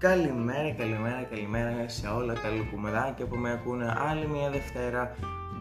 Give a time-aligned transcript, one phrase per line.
[0.00, 5.16] Καλημέρα, καλημέρα, καλημέρα σε όλα τα λουκουμεδάκια που με ακούνε άλλη μια Δευτέρα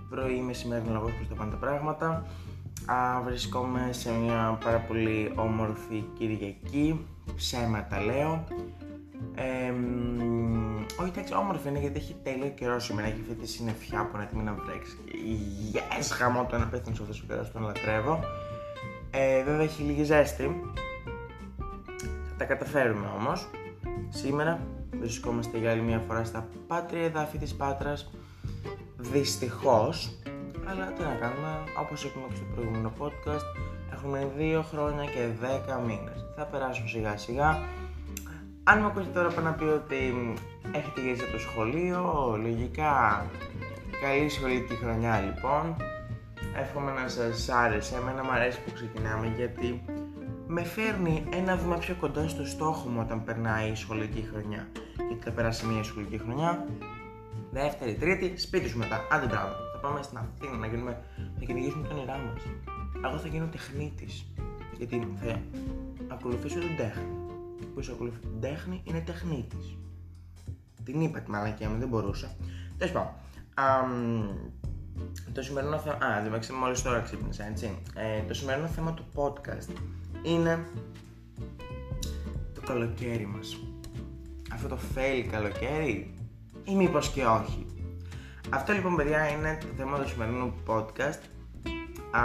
[0.10, 2.26] πρωί, μεσημέρι, να προς τα πάντα πράγματα.
[2.86, 8.44] Α, βρισκόμαι σε μια πάρα πολύ όμορφη Κυριακή, ψέματα λέω.
[9.36, 9.74] Ε,
[11.02, 13.08] όχι, εντάξει, όμορφη είναι γιατί έχει τέλειο καιρό σήμερα.
[13.08, 14.98] Έχει αυτή τη συννεφιά που είναι έτοιμη να βρέξει.
[15.74, 18.20] Yes, χαμό το ένα πέθανε σε αυτό ο καιρός, τον λατρεύω.
[19.12, 20.62] Ε, βέβαια έχει λίγη ζέστη.
[22.30, 23.50] Θα τα καταφέρουμε όμως.
[24.10, 24.60] Σήμερα
[25.00, 28.10] βρισκόμαστε για άλλη μια φορά στα πάτρια εδάφη της Πάτρας.
[28.98, 30.20] Δυστυχώς,
[30.70, 33.46] αλλά τι να κάνουμε, όπως είπαμε και στο προηγούμενο podcast,
[33.94, 36.26] έχουμε δύο χρόνια και δέκα μήνες.
[36.36, 37.60] Θα περάσουν σιγά σιγά.
[38.64, 40.14] Αν με ακούτε τώρα πάνω να πει ότι
[40.72, 43.26] έχετε γυρίσει από το σχολείο, λογικά
[44.02, 45.76] καλή σχολική χρονιά λοιπόν.
[46.56, 49.82] Εύχομαι να σας άρεσε, εμένα μου αρέσει που ξεκινάμε γιατί
[50.52, 54.68] με φέρνει ένα βήμα πιο κοντά στο στόχο μου όταν περνάει η σχολική χρονιά.
[55.08, 56.66] Γιατί θα περάσει μια σχολική χρονιά,
[57.52, 59.08] δεύτερη, τρίτη, σπίτι σου μετά.
[59.12, 59.54] Άντε μπράβο.
[59.74, 61.04] Θα πάμε στην Αθήνα να, γίνουμε,
[61.40, 62.42] να κυνηγήσουμε τον όνειρά μας.
[63.06, 64.26] Εγώ θα γίνω τεχνίτης.
[64.78, 65.08] Γιατί
[66.08, 67.08] θα ακολουθήσω την τέχνη.
[67.60, 69.78] Και που ακολουθεί την τέχνη είναι τεχνίτης.
[70.84, 72.36] Την είπα τη μαλακία μου, δεν μπορούσα.
[72.78, 73.12] Τέλος πάντων.
[75.34, 75.96] Το σημερινό θέμα.
[75.96, 77.78] Α, δεν μόλις τώρα ξύπνησα, έτσι.
[77.96, 79.74] Ε, το σημερινό θέμα του podcast
[80.24, 80.66] είναι
[82.54, 83.60] το καλοκαίρι μας.
[84.54, 86.14] Αυτό το fail καλοκαίρι
[86.64, 87.66] ή μήπως και όχι.
[88.50, 91.20] Αυτό λοιπόν παιδιά είναι το θέμα του σημερινού podcast.
[92.12, 92.22] Α,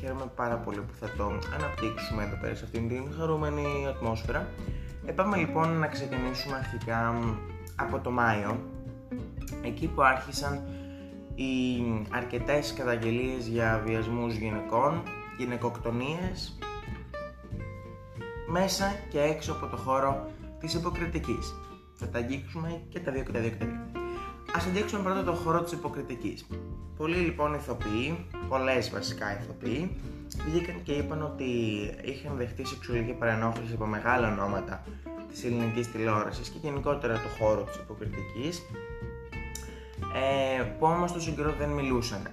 [0.00, 4.48] χαίρομαι πάρα πολύ που θα το αναπτύξουμε εδώ πέρα σε αυτήν την χαρούμενη ατμόσφαιρα.
[5.06, 7.14] Ε, πάμε λοιπόν να ξεκινήσουμε αρχικά
[7.76, 8.60] από το Μάιο,
[9.62, 10.62] εκεί που άρχισαν
[11.34, 15.02] οι αρκετές καταγγελίες για βιασμούς γυναικών,
[15.38, 16.58] γυναικοκτονίες
[18.52, 21.54] μέσα και έξω από το χώρο της υποκριτικής.
[21.94, 24.00] Θα τα αγγίξουμε και τα δύο και τα δύο και τα δύο.
[24.56, 26.46] Α αγγίξουμε πρώτα το χώρο της υποκριτικής.
[26.96, 29.96] Πολλοί λοιπόν ηθοποιοί, πολλές βασικά ηθοποιοί,
[30.46, 31.44] βγήκαν και είπαν ότι
[32.04, 34.84] είχαν δεχτεί σεξουαλική παρενόχληση από μεγάλα ονόματα
[35.28, 38.62] της ελληνικής τηλεόρασης και γενικότερα το χώρο της υποκριτικής,
[40.14, 42.26] ε, που όμως τόσο καιρό δεν μιλούσαν.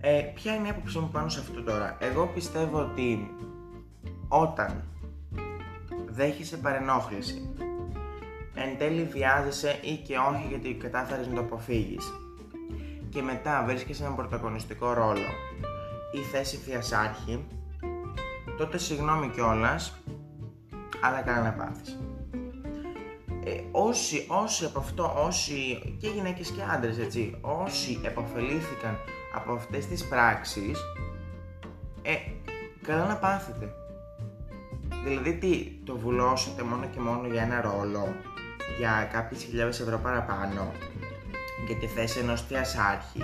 [0.00, 3.30] Ε, ποια είναι η άποψή μου πάνω σε αυτό τώρα; Εγώ πιστεύω ότι
[4.28, 4.84] όταν
[6.14, 7.54] δέχεσαι παρενόχληση.
[8.54, 12.12] Εν τέλει βιάζεσαι ή και όχι γιατί κατάφερες να το αποφύγεις.
[13.08, 15.30] Και μετά βρίσκεσαι έναν πρωταγωνιστικό ρόλο
[16.12, 17.44] ή θέση θειασάρχη,
[18.58, 20.02] τότε συγγνώμη κιόλας,
[21.00, 21.96] αλλά κανένα πάθηση.
[23.44, 28.98] Ε, όσοι, όσοι από αυτό, όσοι και γυναίκες και άντρες έτσι, όσοι επωφελήθηκαν
[29.34, 30.78] από αυτές τις πράξεις,
[32.02, 32.14] ε,
[32.82, 33.74] καλά να πάθετε.
[35.04, 38.14] Δηλαδή τι, το βουλώσετε μόνο και μόνο για ένα ρόλο,
[38.78, 40.72] για κάποιες χιλιάδες ευρώ παραπάνω,
[41.66, 43.22] για τη θέση ενός θεασάρχη.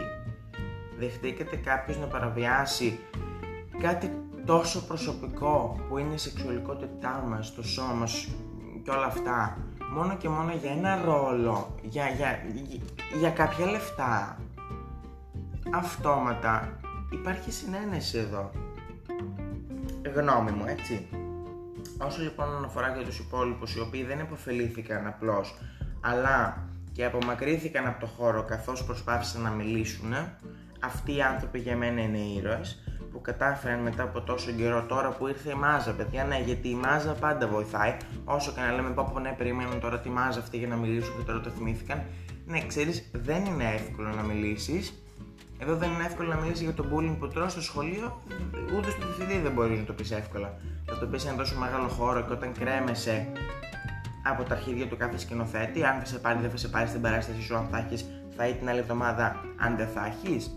[0.98, 2.98] Δεχτήκατε κάποιος να παραβιάσει
[3.80, 4.10] κάτι
[4.46, 8.28] τόσο προσωπικό που είναι η σεξουαλικότητά μας, το σώμα μας
[8.82, 9.58] και όλα αυτά,
[9.94, 12.80] μόνο και μόνο για ένα ρόλο, για, για, για,
[13.18, 14.38] για κάποια λεφτά.
[15.74, 16.80] Αυτόματα
[17.12, 18.50] υπάρχει συνένεση εδώ.
[20.14, 21.08] Γνώμη μου, έτσι.
[21.98, 25.58] Όσο λοιπόν αφορά για τους υπόλοιπους οι οποίοι δεν επωφελήθηκαν απλώς
[26.00, 30.12] αλλά και απομακρύθηκαν από το χώρο καθώς προσπάθησαν να μιλήσουν
[30.80, 32.82] αυτοί οι άνθρωποι για μένα είναι ήρωες
[33.12, 36.74] που κατάφεραν μετά από τόσο καιρό τώρα που ήρθε η μάζα παιδιά ναι γιατί η
[36.74, 37.96] μάζα πάντα βοηθάει.
[38.24, 41.16] Όσο και να λέμε πω πω ναι περιμένουν τώρα τη μάζα αυτή για να μιλήσουν
[41.16, 42.04] και τώρα το θυμήθηκαν
[42.46, 45.02] ναι ξέρεις δεν είναι εύκολο να μιλήσεις.
[45.58, 48.22] Εδώ δεν είναι εύκολο να μιλήσεις για το bullying που τρώω στο σχολείο,
[48.76, 50.58] ούτε στο διευθυντή δεν μπορείς να το πεις εύκολα.
[50.88, 53.32] Θα το πεις σε ένα τόσο μεγάλο χώρο και όταν κρέμεσαι
[54.22, 57.00] από τα αρχίδια του κάθε σκηνοθέτη, αν θα σε πάρει, δεν θα σε πάρει στην
[57.00, 58.06] παράσταση σου, αν θα έχεις,
[58.36, 60.56] θα έχει την άλλη εβδομάδα, αν δεν θα έχεις.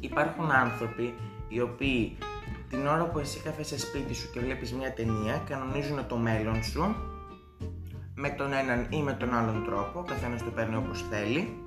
[0.00, 1.14] Υπάρχουν άνθρωποι
[1.48, 2.16] οι οποίοι
[2.68, 6.94] την ώρα που εσύ κάθεσαι σπίτι σου και βλέπεις μια ταινία κανονίζουν το μέλλον σου
[8.14, 11.63] με τον έναν ή με τον άλλον τρόπο, ο καθένας το παίρνει όπως θέλει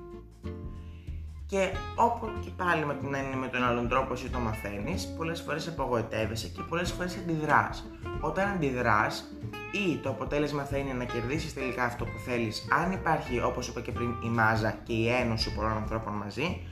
[1.48, 5.40] και όπου και πάλι με την έννοια με τον άλλον τρόπο εσύ το μαθαίνεις, πολλές
[5.40, 7.86] φορές απογοητεύεσαι και πολλές φορές αντιδράς.
[8.20, 9.24] Όταν αντιδράς,
[9.72, 13.80] ή το αποτέλεσμα θα είναι να κερδίσεις τελικά αυτό που θέλεις, αν υπάρχει όπως είπα
[13.80, 16.66] και πριν η μάζα και η ένωση πολλών ανθρώπων μαζί,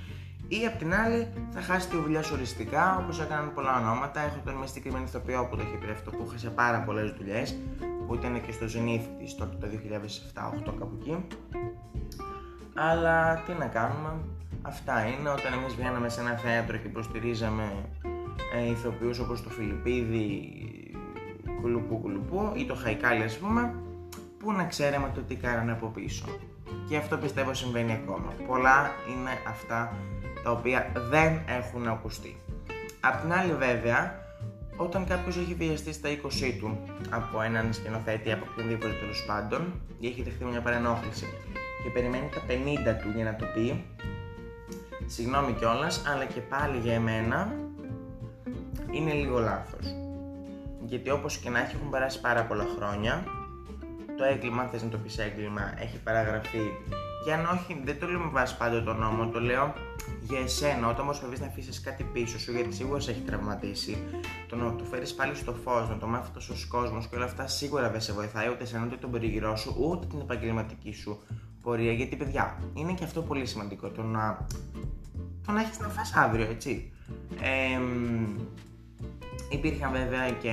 [0.48, 4.20] ή απ' την άλλη θα χάσει τη δουλειά σου οριστικά όπως έκαναν πολλά ονόματα.
[4.20, 7.56] Έχω τον μια συγκεκριμένη ηθοποιό που το έχει πει αυτό που είχε πάρα πολλές δουλειές,
[8.06, 11.26] που ήταν και στο Zenith της τότε το 2007-2008 κάπου εκεί.
[12.74, 14.10] Αλλά τι να κάνουμε,
[14.66, 17.88] Αυτά είναι όταν εμείς βγαίναμε σε ένα θέατρο και υποστηρίζαμε
[18.54, 20.52] ε, ηθοποιούς όπως το Φιλιππίδη,
[21.60, 23.74] κουλουπού κουλουπού ή το Χαϊκάλι ας πούμε
[24.10, 26.24] που πού να ξέραμε το τι κάνανε από πίσω.
[26.88, 28.32] Και αυτό πιστεύω συμβαίνει ακόμα.
[28.46, 29.92] Πολλά είναι αυτά
[30.42, 32.36] τα οποία δεν έχουν ακουστεί.
[33.00, 34.24] Απ' την άλλη βέβαια,
[34.76, 36.78] όταν κάποιος έχει βιαστεί στα 20 του
[37.10, 41.26] από έναν σκηνοθέτη, από οποιονδήποτε τέλος πάντων, ή έχει δεχτεί μια παρενόχληση
[41.82, 43.84] και περιμένει τα 50 του για να το πει,
[45.06, 47.52] συγγνώμη κιόλας, αλλά και πάλι για εμένα
[48.90, 49.86] είναι λίγο λάθος.
[50.84, 53.24] Γιατί όπως και να έχει, έχουν περάσει πάρα πολλά χρόνια.
[54.16, 56.70] Το έγκλημα, αν θες να το πεις έγκλημα, έχει παραγραφεί.
[57.24, 59.74] Και αν όχι, δεν το λέω με βάση πάντα τον νόμο, το λέω
[60.20, 63.98] για εσένα, όταν προσπαθείς να αφήσεις κάτι πίσω σου, γιατί σίγουρα σε έχει τραυματίσει,
[64.48, 67.46] το να το φέρεις πάλι στο φως, να το μάθεις τόσο κόσμος και όλα αυτά
[67.46, 71.22] σίγουρα δεν σε βοηθάει ούτε εσένα, ούτε τον περιγυρό σου, ούτε την επαγγελματική σου
[71.66, 71.92] πορεία.
[71.92, 73.88] Γιατί, παιδιά, είναι και αυτό πολύ σημαντικό.
[73.88, 74.46] Το να,
[75.46, 76.92] το να έχεις να φας αύριο, έτσι.
[77.40, 77.80] Ε,
[79.50, 80.52] υπήρχαν βέβαια και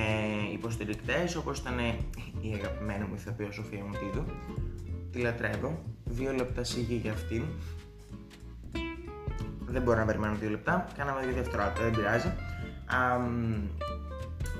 [0.53, 1.79] υποστηρικτές όπως ήταν
[2.41, 4.25] η αγαπημένη μου ηθοποιό Σοφία Μουτίδου.
[5.11, 5.81] Τη λατρεύω.
[6.03, 7.43] Δύο λεπτά σίγη για αυτήν
[9.73, 10.87] δεν μπορώ να περιμένω δύο λεπτά.
[10.97, 12.33] Κάναμε δύο δευτερόλεπτα, δεν πειράζει.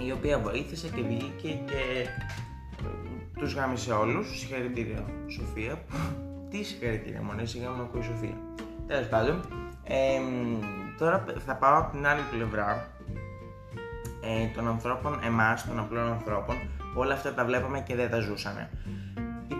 [0.08, 2.06] η οποία βοήθησε και βγήκε και ε,
[3.40, 4.40] τους γάμισε όλους.
[4.40, 5.84] Συγχαρητήρια, Σοφία.
[6.54, 8.38] Τι συγχαρητήρια, μόνο σιγά μου ακούει η Σοφία.
[8.88, 9.42] Τέλος πάντων,
[10.98, 12.88] τώρα θα πάω από την άλλη πλευρά
[14.22, 16.56] ε, των ανθρώπων, εμάς, των απλών ανθρώπων,
[16.94, 18.70] που όλα αυτά τα βλέπαμε και δεν τα ζούσαμε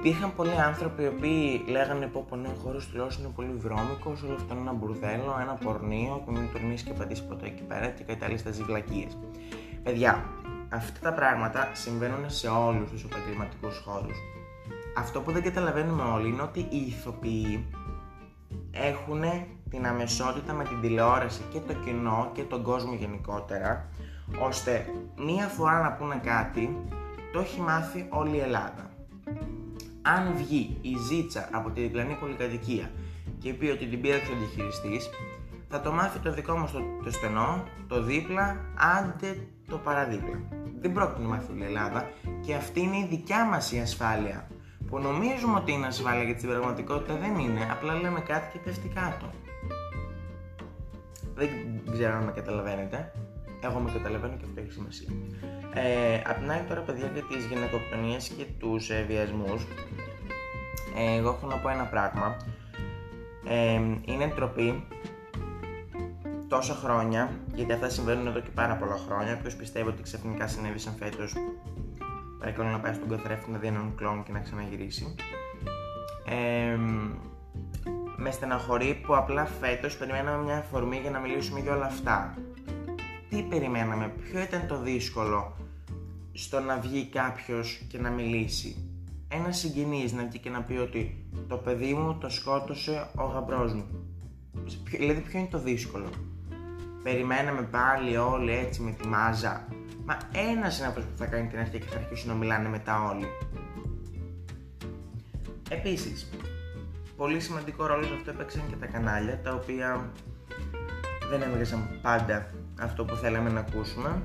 [0.06, 4.24] υπήρχαν πολλοί άνθρωποι οι οποίοι λέγανε πω πω ναι, ο χώρος του είναι πολύ βρώμικος,
[4.24, 7.88] όλο αυτό είναι ένα μπουρδέλο, ένα πορνείο και μην τολμήσει και πατήσεις ποτέ εκεί πέρα
[7.88, 9.08] και κάτι άλλες βλακίε.
[9.84, 10.24] Παιδιά,
[10.70, 14.18] αυτά τα πράγματα συμβαίνουν σε όλους τους επαγγελματικούς χώρους.
[14.98, 17.66] Αυτό που δεν καταλαβαίνουμε όλοι είναι ότι οι ηθοποιοί
[18.72, 19.22] έχουν
[19.70, 23.90] την αμεσότητα με την τηλεόραση και το κοινό και τον κόσμο γενικότερα,
[24.40, 24.86] ώστε
[25.18, 26.78] μία φορά να πούνε κάτι,
[27.34, 28.92] το έχει μάθει όλη η Ελλάδα
[30.04, 32.92] αν βγει η ζήτσα από τη διπλανή πολυκατοικία
[33.40, 35.00] και πει ότι την πήραξε ο διαχειριστή,
[35.70, 38.58] θα το μάθει το δικό μας το, το στενό, το δίπλα,
[38.98, 40.40] άντε το παραδίπλα.
[40.80, 42.10] Δεν πρόκειται να μάθει η Ελλάδα
[42.46, 44.48] και αυτή είναι η δικιά μας η ασφάλεια.
[44.94, 48.88] Που νομίζουμε ότι είναι ασφάλεια γιατί στην πραγματικότητα δεν είναι, απλά λέμε κάτι και πέφτει
[48.88, 49.30] κάτω.
[51.36, 51.50] Δεν
[51.92, 53.12] ξέρω αν με καταλαβαίνετε.
[53.62, 55.08] Εγώ με καταλαβαίνω και αυτό έχει σημασία.
[55.74, 59.64] Ε, απ' την άλλη τώρα παιδιά για τις γυναικοκτονίες και τους ε, βιασμούς
[60.98, 62.38] ε, εγώ έχω να πω ένα πράγμα
[63.48, 63.74] ε,
[64.06, 64.88] είναι ντροπή
[66.48, 70.94] τόσα χρόνια γιατί αυτά συμβαίνουν εδώ και πάρα πολλά χρόνια ποιος πιστεύω ότι ξαφνικά συνέβησαν
[71.00, 71.34] φέτος
[72.44, 75.16] παρακαλώ να πάει στον καθρέφτη να δει έναν κλόν και να ξαναγυρίσει
[76.26, 76.78] ε,
[78.16, 82.38] με στεναχωρεί που απλά φέτος περιμέναμε μια αφορμή για να μιλήσουμε για όλα αυτά
[83.30, 85.56] τι περιμέναμε, ποιο ήταν το δύσκολο
[86.34, 88.76] στο να βγει κάποιος και να μιλήσει;
[89.28, 93.74] Ένας συγγενής να βγει και να πει ότι το παιδί μου το σκότωσε ο γαμπρός
[93.74, 93.86] μου.
[94.92, 96.10] Δηλαδή ποιο είναι το δύσκολο;
[97.04, 99.68] Περιμέναμε πάλι όλοι έτσι με τη μάζα;
[100.06, 100.18] Μα
[100.52, 103.28] ένας είναι αυτός που θα κάνει την αρχή και θα αρχίσουν να μιλάνε μετά όλοι.
[105.70, 106.30] Επίσης,
[107.18, 110.12] πολύ σημαντικό ρόλο σε αυτό έπαιξαν και τα κανάλια τα οποία
[111.30, 114.22] δεν έβγαζαν πάντα αυτό που θέλαμε να ακούσουμε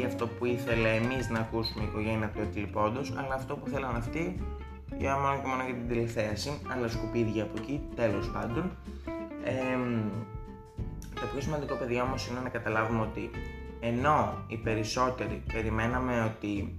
[0.00, 3.96] ή αυτό που ήθελε εμείς να ακούσουμε η οικογένεια του εκλειπώντος, αλλά αυτό που θέλαν
[3.96, 4.42] αυτοί
[4.98, 8.76] για μόνο και μόνο για την τηλεθέαση, αλλά σκουπίδια από εκεί, τέλος πάντων.
[9.44, 9.52] Ε,
[11.14, 13.30] το πιο σημαντικό παιδιά όμως είναι να καταλάβουμε ότι
[13.86, 16.78] ενώ οι περισσότεροι περιμέναμε ότι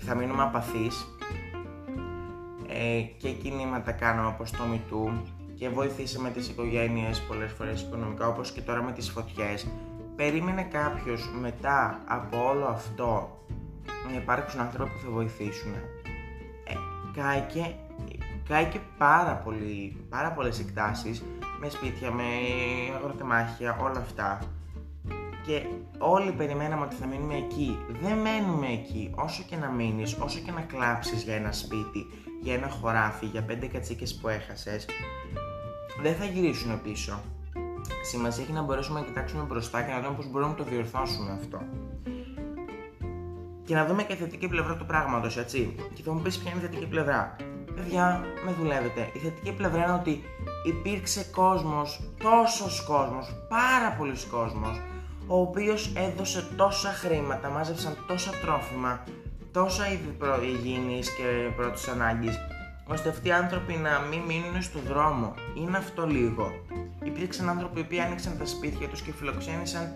[0.00, 1.06] θα μείνουμε απαθείς
[2.68, 5.12] ε, και κινήματα κάναμε όπως το MeToo
[5.54, 9.66] και βοηθήσαμε τις οικογένειες πολλές φορές οικονομικά όπως και τώρα με τις φωτιές
[10.16, 13.38] περίμενε κάποιος μετά από όλο αυτό
[14.10, 15.72] να υπάρξουν άνθρωποι που θα βοηθήσουν.
[16.64, 16.74] Ε,
[17.12, 17.74] κάηκε,
[18.48, 21.22] κάηκε πάρα, πολύ, πάρα πολλές εκτάσεις
[21.60, 22.24] με σπίτια, με
[22.96, 24.38] αγροτεμάχια, όλα αυτά.
[25.52, 25.62] Και
[25.98, 27.78] όλοι περιμέναμε ότι θα μείνουμε εκεί.
[28.02, 29.10] Δεν μένουμε εκεί.
[29.14, 32.06] Όσο και να μείνεις, όσο και να κλάψεις για ένα σπίτι,
[32.42, 34.86] για ένα χωράφι, για πέντε κατσίκες που έχασες,
[36.02, 37.20] δεν θα γυρίσουν πίσω.
[38.02, 41.32] Σημασία έχει να μπορέσουμε να κοιτάξουμε μπροστά και να δούμε πώς μπορούμε να το διορθώσουμε
[41.32, 41.60] αυτό.
[43.64, 45.74] Και να δούμε και θετική πλευρά του πράγματος, έτσι.
[45.94, 47.36] Και θα μου πεις ποια είναι η θετική πλευρά.
[47.74, 49.10] Παιδιά, με δουλεύετε.
[49.14, 50.22] Η θετική πλευρά είναι ότι
[50.66, 54.80] υπήρξε κόσμος, τόσος κόσμος, πάρα πολλοί κόσμος,
[55.26, 59.04] ο οποίος έδωσε τόσα χρήματα, μάζεψαν τόσα τρόφιμα,
[59.52, 62.38] τόσα είδη υγιεινής και πρώτης ανάγκης,
[62.86, 65.34] ώστε αυτοί οι άνθρωποι να μην μείνουν στο δρόμο.
[65.56, 66.52] Είναι αυτό λίγο
[67.04, 69.92] υπήρξαν άνθρωποι που άνοιξαν τα σπίτια τους και φιλοξένησαν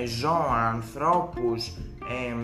[0.00, 2.34] ε, ζώα, ανθρώπους, ε,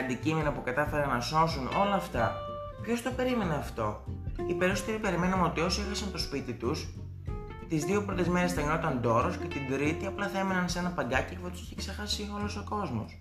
[0.00, 2.34] αντικείμενα που κατάφεραν να σώσουν, όλα αυτά.
[2.82, 4.04] Ποιος το περίμενε αυτό;
[4.46, 6.88] Οι περισσότεροι περιμέναμε ότι όσοι έχασαν το σπίτι τους,
[7.68, 10.90] τις δύο πρώτες μέρες θα γινόταν ντόρος και την τρίτη απλά θα έμεναν σε ένα
[10.90, 13.18] παγκάκι και θα τους είχε ξεχάσει όλος ο κόσμος.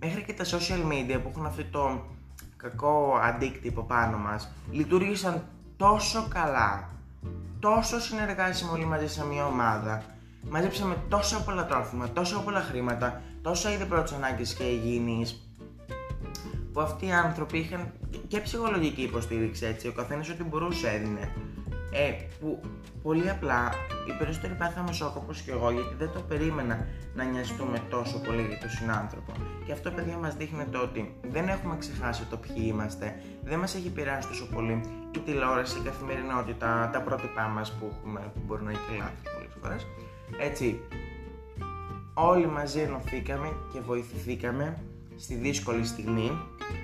[0.00, 2.02] Μέχρι και τα social media που έχουν αυτό το
[2.56, 5.44] κακό αντίκτυπο πάνω μας λειτουργήσαν
[5.76, 6.90] τόσο καλά,
[7.60, 10.04] τόσο συνεργάσιμοι όλοι μαζί σε μια ομάδα.
[10.50, 15.48] Μαζέψαμε τόσο πολλά τρόφιμα, τόσο πολλά χρήματα, τόσα είδη πρώτης ανάγκης και υγιεινής,
[16.72, 17.92] που αυτοί οι άνθρωποι είχαν
[18.28, 21.32] και ψυχολογική υποστήριξη έτσι, ο καθένας ό,τι μπορούσε έδινε.
[21.96, 22.60] Ε, που
[23.02, 23.72] πολύ απλά
[24.08, 28.42] οι περισσότεροι πάθαμε σοκ όπως και εγώ γιατί δεν το περίμενα να νοιαστούμε τόσο πολύ
[28.42, 29.32] για τον συνάνθρωπο.
[29.66, 33.74] Και αυτό παιδιά μας δείχνει το ότι δεν έχουμε ξεχάσει το ποιοι είμαστε, δεν μας
[33.74, 34.80] έχει πειράσει τόσο πολύ
[35.16, 39.22] η τηλεόραση, η καθημερινότητα, τα πρότυπά μας που έχουμε, που μπορεί να έχει και λάθη
[39.34, 39.86] πολλές φορές.
[40.38, 40.80] Έτσι,
[42.14, 44.78] όλοι μαζί ενωθήκαμε και βοηθηθήκαμε
[45.16, 46.83] στη δύσκολη στιγμή και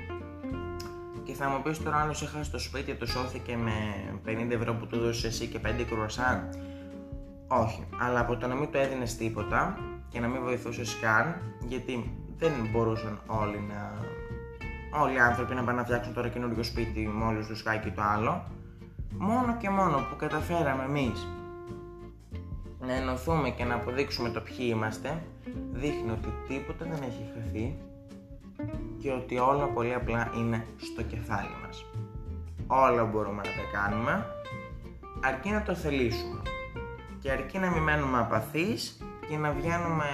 [1.42, 3.72] θα μου πεις τώρα αν έχασε το σπίτι το σώθηκε με
[4.26, 6.48] 50 ευρώ που του έδωσες εσύ και 5 κρουασάν.
[7.48, 9.78] Όχι, αλλά από το να μην το έδινες τίποτα
[10.08, 14.08] και να μην βοηθούσες καν, γιατί δεν μπορούσαν όλοι να.
[15.02, 18.02] Όλοι οι άνθρωποι να πάνε να φτιάξουν τώρα καινούριο σπίτι μόλι τους σκάει και το
[18.02, 18.44] άλλο.
[19.18, 21.26] Μόνο και μόνο που καταφέραμε εμείς
[22.80, 25.22] να ενωθούμε και να αποδείξουμε το ποιοι είμαστε,
[25.72, 27.76] δείχνει ότι τίποτα δεν έχει χαθεί
[29.00, 31.84] και ότι όλα πολύ απλά είναι στο κεφάλι μας.
[32.66, 34.26] Όλα μπορούμε να τα κάνουμε,
[35.20, 36.42] αρκεί να το θελήσουμε
[37.20, 40.06] και αρκεί να μην μένουμε απαθείς και να βγαίνουμε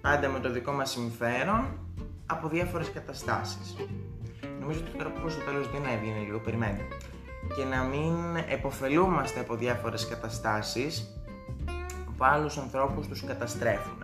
[0.00, 1.64] πάντα με το δικό μας συμφέρον
[2.26, 3.76] από διάφορες καταστάσεις.
[4.60, 6.82] Νομίζω ότι τώρα που προς το τέλος δεν έβγαινε λίγο, περιμένει.
[7.56, 11.14] Και να μην εποφελούμαστε από διάφορες καταστάσεις
[12.04, 14.02] που άλλους ανθρώπους τους καταστρέφουν.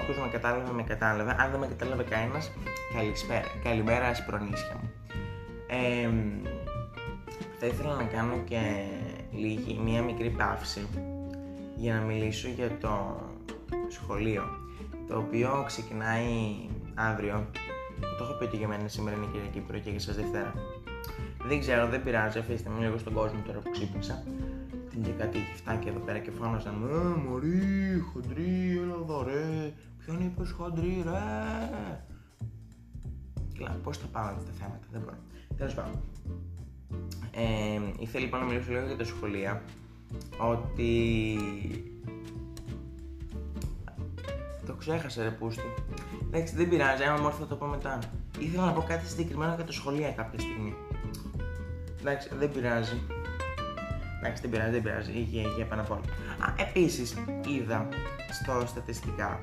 [0.00, 1.36] Όποιος με κατάλαβε, με κατάλαβε.
[1.38, 2.50] Αν δεν με κατάλαβε κανένας,
[2.94, 3.48] καλησπέρα.
[3.64, 4.90] Καλημέρα, ασπρονίσια μου.
[5.66, 6.10] Ε,
[7.58, 8.60] θα ήθελα να κάνω και
[9.32, 10.86] λίγη, μία μικρή παύση
[11.76, 13.20] για να μιλήσω για το
[13.88, 14.44] σχολείο
[15.08, 16.28] το οποίο ξεκινάει
[16.94, 17.46] αύριο
[18.00, 20.54] το έχω πει ότι για μένα σήμερα είναι Κυριακή πρωί και για σας Δευτέρα
[21.48, 24.22] δεν ξέρω, δεν πειράζει, αφήστε με λίγο στον κόσμο τώρα που ξύπνησα
[25.02, 30.50] και κάτι φτάκι εδώ πέρα και φώναζαν Ε, μωρή, χοντρή, έλα εδώ ρε, ποιον είπες
[30.50, 31.20] χοντρή ρε.
[33.54, 35.16] Κλα, πώς θα πάμε αυτά τα θέματα, δεν μπορώ.
[35.56, 36.00] Τέλος πάντων.
[37.30, 39.62] Ε, ήθελα λοιπόν να μιλήσω λίγο για τα σχολεία,
[40.38, 41.38] ότι...
[44.66, 45.62] Το ξέχασα ρε πούστη.
[46.26, 47.98] Εντάξει, δεν πειράζει, άμα μου θα το πω μετά.
[48.38, 50.74] Ήθελα να πω κάτι συγκεκριμένο για τα σχολεία κάποια στιγμή.
[52.00, 53.00] Εντάξει, δεν πειράζει.
[54.24, 55.12] Εντάξει, δεν πειράζει, δεν πειράζει.
[55.12, 56.00] Είχε, είχε πάνω απ' όλα.
[56.38, 57.16] Α, επίσης,
[57.48, 57.88] είδα
[58.30, 59.40] στο στατιστικά,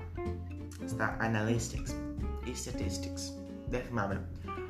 [0.85, 1.91] στα analytics
[2.43, 3.23] ή statistics,
[3.69, 4.29] δεν θυμάμαι,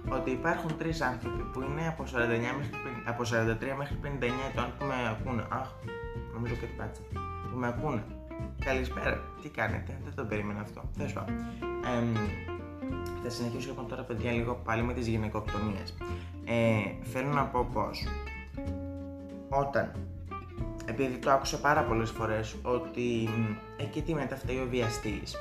[0.09, 2.07] ότι υπάρχουν τρεις άνθρωποι που είναι από, 49
[2.57, 2.75] μέχρι,
[3.05, 4.07] από 43 μέχρι 59
[4.51, 5.45] ετών που με ακούνε.
[5.49, 5.69] Αχ,
[6.33, 7.01] νομίζω κάτι πάτσα.
[7.51, 8.03] Που με ακούνε.
[8.65, 10.81] Καλησπέρα, τι κάνετε, δεν το περίμενα αυτό.
[10.97, 11.35] Τέλος πάντων.
[13.23, 15.97] θα συνεχίσω λοιπόν τώρα, παιδιά, λίγο πάλι με τις γυναικοκτονίες.
[16.45, 18.03] Ε, θέλω να πω πως
[19.53, 19.91] όταν
[20.85, 23.29] επειδή το άκουσα πάρα πολλές φορές ότι
[23.77, 25.35] εκεί τι μετά φταίει ο βιαστής.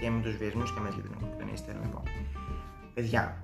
[0.00, 2.02] Και με τους βιασμούς και μέσα για την οικογένεια θέλω να πω.
[2.94, 3.42] Παιδιά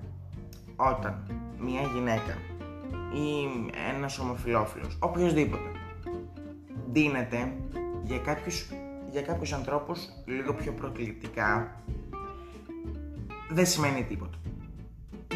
[0.75, 1.23] όταν
[1.59, 2.37] μια γυναίκα
[3.13, 3.47] ή
[3.93, 5.69] ένας ομοφιλόφιλος οποιοδήποτε
[6.91, 7.53] δίνεται
[8.03, 8.71] για κάποιους,
[9.11, 11.81] για κάποιους ανθρώπους λίγο πιο προκλητικά
[13.49, 14.37] δεν σημαίνει τίποτα.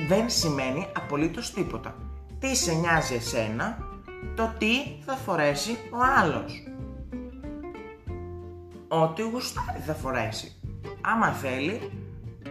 [0.07, 1.95] Δεν σημαίνει απολύτως τίποτα
[2.43, 3.77] τι σε νοιάζει εσένα
[4.35, 4.73] το τι
[5.05, 6.63] θα φορέσει ο άλλος.
[8.87, 10.55] Ό,τι γουστάρει θα φορέσει.
[11.01, 11.91] Άμα θέλει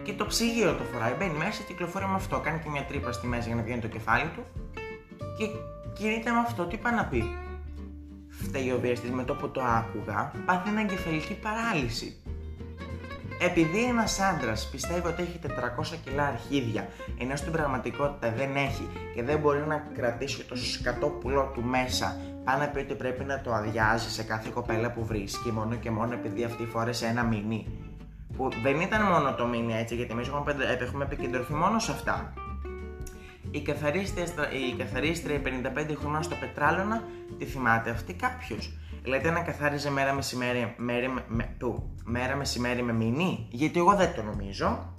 [0.03, 3.27] και το ψυγείο το φοράει, μπαίνει μέσα, κυκλοφορεί με αυτό, κάνει και μια τρύπα στη
[3.27, 4.43] μέση για να βγαίνει το κεφάλι του
[5.37, 5.47] και
[5.93, 7.35] κινείται με αυτό, τι πάει να πει.
[8.29, 8.79] Φταίει ο
[9.11, 12.22] με το που το άκουγα, πάθει εγκεφαλική παράλυση.
[13.45, 16.87] Επειδή ένας άντρας πιστεύει ότι έχει 400 κιλά αρχίδια,
[17.19, 22.17] ενώ στην πραγματικότητα δεν έχει και δεν μπορεί να κρατήσει το σκατό πουλό του μέσα,
[22.43, 25.91] πάει να πει ότι πρέπει να το αδειάζει σε κάθε κοπέλα που βρίσκει, μόνο και
[25.91, 27.67] μόνο επειδή αυτή φόρεσε ένα μινί.
[28.37, 30.29] Που δεν ήταν μόνο το μινί έτσι, γιατί εμείς
[30.79, 32.33] έχουμε επικεντρωθεί μόνο σε αυτά.
[33.55, 37.03] Η καθαρίστρια, η καθαρίστρια 55 χρονών στο Πετράλωνα,
[37.37, 42.93] τη θυμάται αυτή κάποιος; Λέτε να καθάριζε μέρα μεσημέρι, μέρα, με, του, μέρα μεσημέρι με
[42.93, 44.93] μηνύ, γιατί εγώ δεν το νομίζω.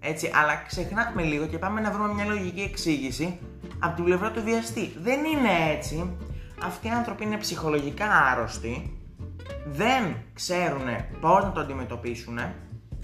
[0.00, 3.38] Έτσι, αλλά ξεχνάμε λίγο και πάμε να βρούμε μια λογική εξήγηση
[3.78, 4.92] από την πλευρά του βιαστή.
[5.02, 6.16] Δεν είναι έτσι.
[6.62, 8.98] Αυτοί οι άνθρωποι είναι ψυχολογικά άρρωστοι,
[9.66, 10.86] δεν ξέρουν
[11.20, 12.38] πώς να το αντιμετωπίσουν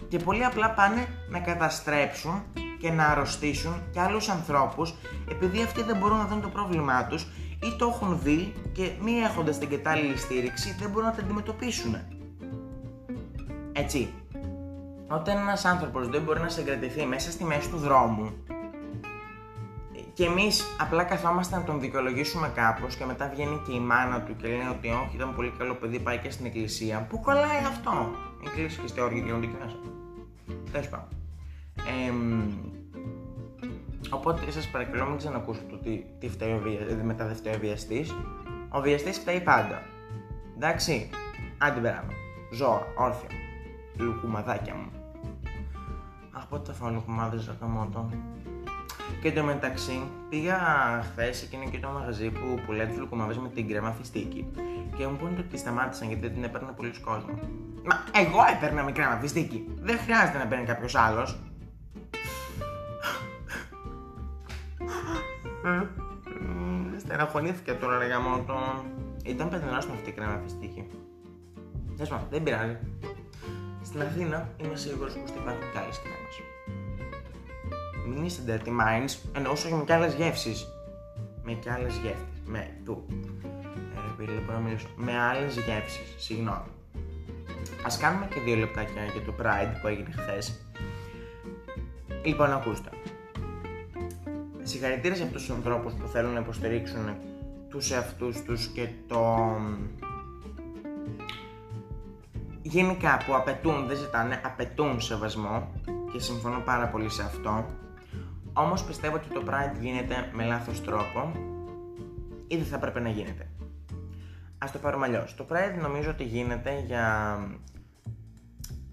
[0.09, 2.43] και πολύ απλά πάνε να καταστρέψουν
[2.85, 4.95] και να αρρωστήσουν και άλλους ανθρώπους
[5.31, 7.23] επειδή αυτοί δεν μπορούν να δουν το πρόβλημά τους
[7.63, 11.97] ή το έχουν δει και μη έχοντας την κατάλληλη στήριξη δεν μπορούν να τα αντιμετωπίσουν.
[13.73, 14.13] Έτσι,
[15.09, 18.33] όταν ένας άνθρωπος δεν μπορεί να συγκρατηθεί μέσα στη μέση του δρόμου
[20.15, 24.37] και εμείς απλά καθόμαστε να τον δικαιολογήσουμε κάπως και μετά βγαίνει και η μάνα του
[24.37, 27.07] και λέει ότι όχι, ήταν πολύ καλό παιδί, πάει και στην εκκλησία.
[27.09, 28.11] Πού κολλάει αυτό,
[28.43, 29.77] η εκκλησία και στη όρια γίνονται και μέσα.
[30.73, 31.24] Τέλος πάντων.
[34.11, 37.59] Οπότε σας παρακαλώ μην ξανακούσετε το τι, τι φταίει ο βια, μετά δεν φταίει ο
[37.59, 38.15] βιαστής.
[38.69, 39.83] Ο βιαστής φταίει πάντα.
[40.57, 41.11] Εντάξει,
[41.59, 42.13] άντε περάμε.
[42.53, 43.29] Ζώα, όρθια.
[43.97, 44.91] Λουκουμαδάκια μου.
[46.33, 48.11] Αχ, πότε θα φάω λουκουμάδε, Ζακαμότο.
[49.23, 50.59] Και το μεταξύ πήγα
[51.03, 54.47] χθες εκείνο και το μαγαζί που πουλάει τι λουκουμαβέ με την κρέμα φιστίκι.
[54.97, 57.39] Και μου πούνε ότι σταμάτησαν γιατί δεν την έπαιρνε πολλοί κόσμος.
[57.85, 59.69] Μα εγώ έπαιρνα με κρέμα φιστίκι.
[59.81, 61.39] Δεν χρειάζεται να παίρνει κάποιος άλλος.
[66.99, 68.55] Στεναχωρήθηκα τώρα, λέγα μόνο το.
[69.25, 70.87] Ήταν πεντρενό με αυτή η κρέμα φιστίκι.
[72.31, 72.77] δεν πειράζει.
[73.83, 76.25] Στην Αθήνα είμαι σίγουρος πως θα υπάρχουν και άλλε κρέμε
[78.07, 80.67] μην είστε dirty minds, εννοούσα με κι άλλες γεύσεις.
[81.43, 82.25] Με κι άλλες γεύσει.
[82.45, 83.07] Με του.
[84.21, 84.87] Ε, να μιλήσω.
[84.97, 86.15] Με άλλες γεύσεις.
[86.17, 86.69] Συγγνώμη.
[87.83, 90.67] Α κάνουμε και δύο λεπτάκια για το Pride που έγινε χθες.
[92.25, 92.91] Λοιπόν, ακούστε.
[94.65, 97.17] Συγχαρητήρια σε αυτούς τους ανθρώπους που θέλουν να υποστηρίξουν
[97.69, 99.37] τους εαυτούς τους και το.
[102.63, 105.73] Γενικά που απαιτούν, δεν ζητάνε, απαιτούν σεβασμό
[106.13, 107.65] και συμφωνώ πάρα πολύ σε αυτό
[108.57, 111.33] όμως πιστεύω ότι το Pride γίνεται με λάθος τρόπο
[112.47, 113.49] ή δεν θα έπρεπε να γίνεται.
[114.59, 115.35] Ας το πάρουμε αλλιώς.
[115.35, 117.37] Το Pride νομίζω ότι γίνεται για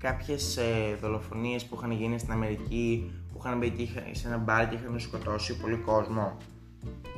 [0.01, 4.75] κάποιες ε, δολοφονίες που είχαν γίνει στην Αμερική, που είχαν μπει σε ένα μπαρ και
[4.75, 6.37] είχαν σκοτώσει πολύ κόσμο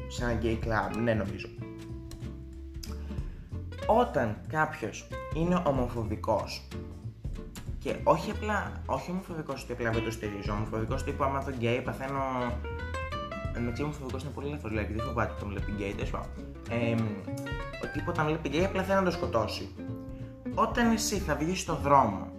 [0.07, 1.47] σε ένα gay club, ναι νομίζω.
[3.87, 6.67] Όταν κάποιος είναι ομοφοβικός
[7.79, 10.53] και όχι απλά, όχι ομοφοβικός ότι απλά δεν το στηρίζω.
[10.53, 12.21] Ομοφοβικός τύπου άμα δω γκέι πεθαίνω.
[13.55, 16.29] Εντάξει, ομοφοβικός είναι πολύ λάθος λέξη, δεν φοβάται όταν βλέπει γκέι, τέλος πάντων.
[16.69, 16.95] Ε,
[17.83, 19.69] ο τύπος όταν βλέπει γκέι απλά θέλει να το σκοτώσει.
[20.55, 22.32] Όταν εσύ θα βγεις στον δρόμο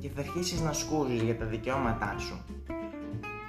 [0.00, 2.44] και θα αρχίσεις να σκούζεις για τα δικαιώματά σου,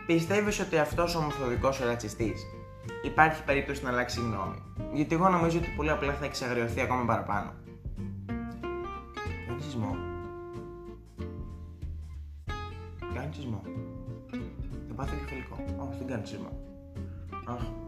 [0.07, 2.45] πιστεύεις ότι αυτός ο ομοφοβικός ο ρατσιστής
[3.03, 4.62] υπάρχει περίπτωση να αλλάξει γνώμη;
[4.93, 7.53] Γιατί εγώ νομίζω ότι πολύ απλά θα εξαγριωθεί ακόμα παραπάνω.
[9.49, 10.07] Ρατσισμό.
[13.17, 13.62] κάνεις τσισμό.
[14.88, 15.86] Θα πάθει κεφαλικό.
[15.89, 16.51] Όχι, δεν κάνει τσισμό.
[17.45, 17.87] Αχ.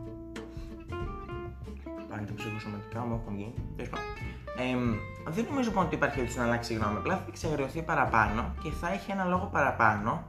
[2.19, 3.53] Πάλι τα ψυχοσωματικά μου έχουν γίνει.
[3.75, 4.99] Τέλος πάντων.
[5.33, 6.97] δεν νομίζω λοιπόν ότι υπάρχει περίπτωση να αλλάξει γνώμη.
[6.97, 10.23] Απλά θα εξαγριωθεί παραπάνω και θα έχει ένα λόγο παραπάνω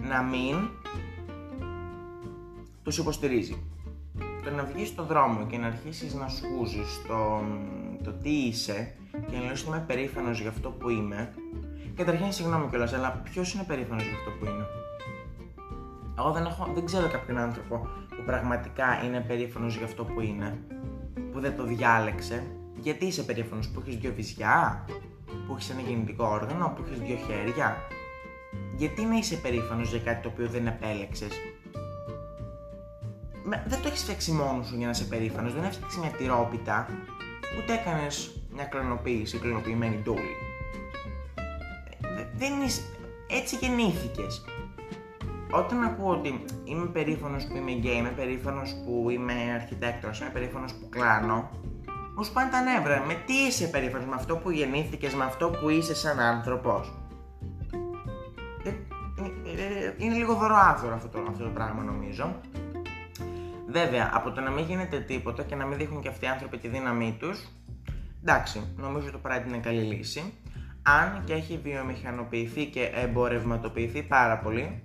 [0.00, 0.56] να μην
[2.82, 3.64] τους υποστηρίζει.
[4.44, 7.42] Το να βγεις στον δρόμο και να αρχίσεις να σκούζεις το,
[8.04, 8.94] το τι είσαι
[9.30, 11.34] και να λες ότι είμαι περήφανος για αυτό που είμαι,
[11.96, 14.66] Καταρχήν, συγγνώμη κιόλας, αλλά ποιος είναι περήφανος για αυτό που είναι;
[16.18, 17.76] Εγώ δεν, έχω, δεν ξέρω κάποιον άνθρωπο
[18.08, 20.58] που πραγματικά είναι περήφανος για αυτό που είναι,
[21.32, 22.46] που δεν το διάλεξε.
[22.76, 24.84] Γιατί είσαι περήφανος που έχεις δύο βυζιά,
[25.46, 27.76] που έχεις ένα γεννητικό όργανο, που έχεις δύο χέρια.
[28.76, 31.30] Γιατί να είσαι περήφανος για κάτι το οποίο δεν επέλεξες;
[33.66, 36.88] Δεν το έχεις φτιάξει μόνος σου για να είσαι περήφανος, δεν έχεις φτιάξει μια τυρόπιτα,
[37.58, 40.36] ούτε έκανες μια κλωνοποίηση, κλωνοποιημένη ντούλη
[42.42, 42.82] δεν είσαι...
[43.30, 44.44] έτσι γεννήθηκες.
[45.54, 50.74] Όταν ακούω ότι είμαι περήφανος που είμαι γκέι, είμαι περήφανος που είμαι αρχιτέκτονας, είμαι περήφανος
[50.74, 51.50] που κλάνω,
[52.16, 53.04] μου σπάνε τα νεύρα.
[53.06, 56.92] Με τι είσαι περήφανος, με αυτό που γεννήθηκες, με αυτό που είσαι σαν άνθρωπος;
[58.64, 58.74] Ε, ε,
[59.62, 62.40] ε, είναι λίγο δωροάθωρο αυτό το, αυτό το πράγμα νομίζω.
[63.68, 66.58] Βέβαια, από το να μην γίνεται τίποτα και να μην δείχνουν και αυτοί οι άνθρωποι
[66.58, 67.48] τη δύναμή τους,
[68.22, 70.32] εντάξει, νομίζω το πράγμα είναι καλή λύση
[70.82, 74.82] αν και έχει βιομηχανοποιηθεί και εμπορευματοποιηθεί πάρα πολύ,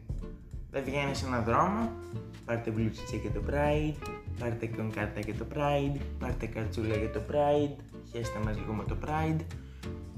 [0.71, 1.91] δεν βγαίνει σε έναν δρόμο,
[2.45, 4.07] πάρτε μπλουτσίτσα για το Pride,
[4.39, 8.97] πάρτε κονκάρτα για το Pride, πάρτε καρτσούλα για το Pride, χέστε μας λίγο με το
[9.05, 9.41] Pride,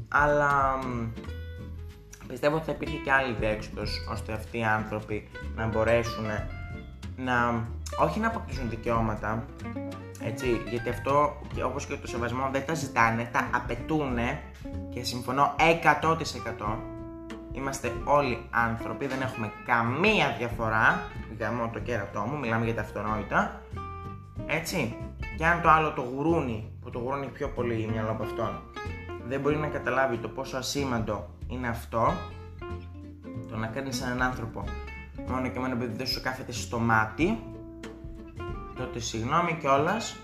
[0.08, 0.80] αλλά
[2.28, 6.26] πιστεύω ότι θα υπήρχε και άλλη διέξοδος ώστε αυτοί οι άνθρωποι να μπορέσουν
[7.18, 7.68] να,
[8.00, 9.46] όχι να αποκτήσουν δικαιώματα,
[10.24, 14.18] έτσι, γιατί αυτό όπως και το σεβασμό δεν τα ζητάνε, τα απαιτούν
[14.90, 15.56] και συμφωνώ
[16.02, 16.16] 100%
[17.60, 21.02] Είμαστε όλοι άνθρωποι, δεν έχουμε καμία διαφορά.
[21.38, 23.62] Για το κέρατό μου, μιλάμε για τα αυτονόητα
[24.46, 24.96] έτσι,
[25.38, 28.62] και αν το άλλο το γουρούνι, που το γουρούνι πιο πολύ μυαλό από αυτόν
[29.30, 32.14] δεν μπορεί να καταλάβει το πόσο ασήμαντο είναι αυτό
[33.50, 34.64] το να κάνεις έναν άνθρωπο
[35.28, 37.44] μόνο και μόνο επειδή δεν σου κάθεται στο μάτι,
[38.76, 40.18] τότε συγγνώμη κιόλας,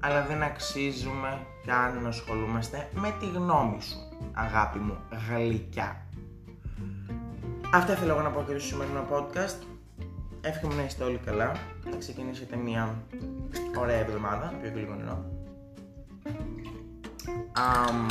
[0.00, 3.96] αλλά δεν αξίζουμε καν να ασχολούμαστε με τη γνώμη σου,
[4.32, 4.96] αγάπη μου,
[5.28, 6.06] γλυκιά.
[7.72, 9.58] Αυτά θέλω εγώ να πω και στο σημερινό podcast.
[10.40, 11.52] Εύχομαι να είστε όλοι καλά,
[11.90, 13.02] να ξεκινήσετε μια
[13.78, 15.24] ωραία εβδομάδα, πιο και λίγο νερό.
[17.56, 18.10] Um,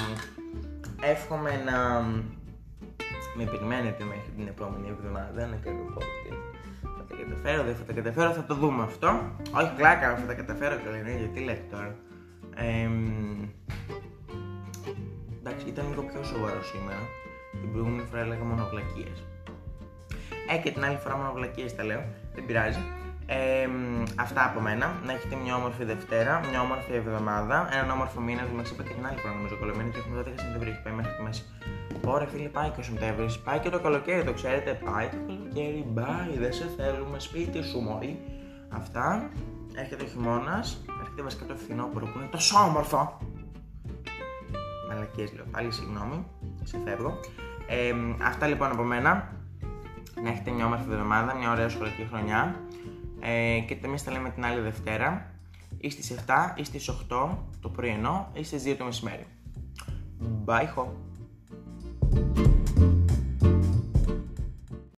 [1.02, 2.02] εύχομαι να
[3.36, 6.44] με περιμένετε μέχρι την επόμενη εβδομάδα να κάνω podcast.
[6.82, 9.32] Θα τα καταφέρω, δεν θα τα καταφέρω, θα το δούμε αυτό.
[9.52, 11.96] Όχι κλάκα, θα τα καταφέρω και λένε, γιατί λέτε τώρα.
[12.56, 12.89] Ε,
[15.39, 17.04] εντάξει, ήταν λίγο πιο σοβαρό σήμερα.
[17.62, 19.24] Την προηγούμενη φορά έλεγα μόνο βλακίες.
[20.50, 22.84] Ε, και την άλλη φορά μόνο βλακίες τα λέω, δεν πειράζει.
[23.26, 23.68] Ε,
[24.15, 25.02] αυτά από μένα.
[25.06, 28.41] Να έχετε μια όμορφη Δευτέρα, μια όμορφη εβδομάδα, έναν όμορφο μήνα.
[28.56, 30.72] Μας είπα και την άλλη φορά νομίζω κολλημένη και έχουμε 12 Σεπτεμβρίου.
[30.72, 31.44] Έχει πάει μέχρι τη μέση.
[32.06, 33.26] Ωραία, φίλε, πάει και ο Σεπτέμβρη.
[33.44, 34.80] Πάει και το καλοκαίρι, το ξέρετε.
[34.86, 35.86] Πάει το καλοκαίρι.
[35.88, 37.20] Μπάει, δεν σε θέλουμε.
[37.20, 38.20] Σπίτι σου, μωρή.
[38.70, 39.30] Αυτά.
[39.76, 40.84] Έρχεται ο χειμώνας.
[41.00, 43.18] Έρχεται βασικά το φθινόπωρο που είναι τόσο όμορφο.
[44.90, 46.26] Μαλακίες λέω πάλι, συγγνώμη.
[46.64, 47.20] Σε φεύγω.
[47.68, 49.34] Ε, αυτά λοιπόν από μένα.
[50.24, 52.56] Να έχετε μια όμορφη εβδομάδα, μια ωραία σχολική χρονιά.
[53.20, 55.34] Ε, και εμείς τα λέμε την άλλη Δευτέρα
[55.78, 57.30] ή στις 7 ή στις 8
[57.62, 59.26] το πρωινό ή στις 2 το μεσημέρι.
[60.46, 60.86] Bye ho!